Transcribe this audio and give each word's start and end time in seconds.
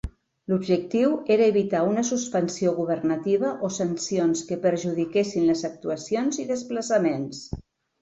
L'objectiu 0.51 1.11
era 1.35 1.49
evitar 1.53 1.81
una 1.89 2.05
suspensió 2.07 2.73
governativa 2.79 3.53
o 3.69 3.71
sancions 3.77 4.43
que 4.51 4.61
perjudiquessin 4.67 5.49
les 5.53 5.65
actuacions 5.73 6.45
i 6.47 6.51
desplaçaments. 6.57 7.49